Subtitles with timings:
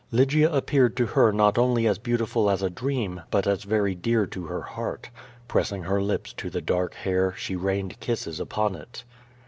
[0.11, 4.25] Lygia appeared to her not only as beautiful as a dream, but as very dear
[4.25, 5.11] to her heart.
[5.47, 9.03] Pressing her lips to the dark hair, she rained kisses upon it.